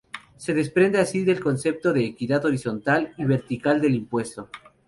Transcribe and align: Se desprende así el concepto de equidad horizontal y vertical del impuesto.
Se 0.35 0.55
desprende 0.55 0.97
así 0.97 1.23
el 1.29 1.39
concepto 1.39 1.93
de 1.93 2.03
equidad 2.03 2.43
horizontal 2.45 3.13
y 3.19 3.23
vertical 3.25 3.79
del 3.79 3.93
impuesto. 3.93 4.49